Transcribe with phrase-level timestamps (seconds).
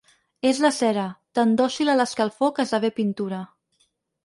[0.51, 1.03] És la cera,
[1.41, 3.45] tan dòcil a l’escalfor que esdevé pintura.